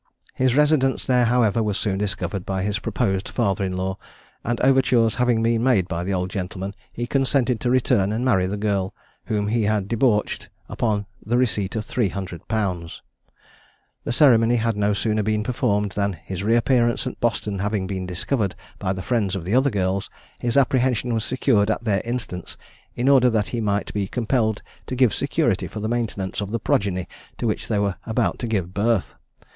His 0.33 0.55
residence 0.55 1.05
there, 1.05 1.25
however, 1.25 1.61
was 1.61 1.77
soon 1.77 1.99
discovered 1.99 2.43
by 2.43 2.63
his 2.63 2.79
proposed 2.79 3.29
father 3.29 3.63
in 3.63 3.77
law; 3.77 3.99
and 4.43 4.59
overtures 4.61 5.13
having 5.21 5.43
been 5.43 5.61
made 5.61 5.87
by 5.87 6.03
the 6.03 6.11
old 6.11 6.31
gentleman, 6.31 6.73
he 6.91 7.05
consented 7.05 7.59
to 7.59 7.69
return 7.69 8.11
and 8.11 8.25
marry 8.25 8.47
the 8.47 8.57
girl, 8.57 8.95
whom 9.25 9.49
he 9.49 9.65
had 9.65 9.87
debauched, 9.87 10.49
upon 10.67 11.05
the 11.23 11.37
receipt 11.37 11.75
of 11.75 11.85
300_l._ 11.85 12.99
The 14.03 14.11
ceremony 14.11 14.55
had 14.55 14.75
no 14.75 14.93
sooner 14.93 15.21
been 15.21 15.43
performed, 15.43 15.91
than 15.91 16.13
his 16.13 16.41
re 16.41 16.55
appearance 16.55 17.05
at 17.05 17.19
Boston 17.19 17.59
having 17.59 17.85
been 17.85 18.07
discovered 18.07 18.55
by 18.79 18.93
the 18.93 19.03
friends 19.03 19.35
of 19.35 19.45
the 19.45 19.53
other 19.53 19.69
girls, 19.69 20.09
his 20.39 20.57
apprehension 20.57 21.13
was 21.13 21.23
secured 21.23 21.69
at 21.69 21.83
their 21.83 22.01
instance, 22.03 22.57
in 22.95 23.07
order 23.07 23.29
that 23.29 23.49
he 23.49 23.61
might 23.61 23.93
be 23.93 24.07
compelled 24.07 24.63
to 24.87 24.95
give 24.95 25.13
security 25.13 25.67
for 25.67 25.79
the 25.79 25.87
maintenance 25.87 26.41
of 26.41 26.49
the 26.49 26.59
progeny 26.59 27.07
to 27.37 27.45
which 27.45 27.67
they 27.67 27.77
were 27.77 27.97
about 28.07 28.39
to 28.39 28.47
give 28.47 28.73
birth. 28.73 29.13